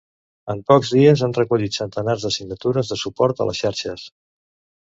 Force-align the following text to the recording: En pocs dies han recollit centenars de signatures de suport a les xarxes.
En 0.53 0.61
pocs 0.71 0.93
dies 0.95 1.21
han 1.27 1.35
recollit 1.37 1.77
centenars 1.79 2.25
de 2.29 2.31
signatures 2.39 2.93
de 2.95 3.01
suport 3.05 3.45
a 3.47 3.49
les 3.51 3.63
xarxes. 3.67 4.09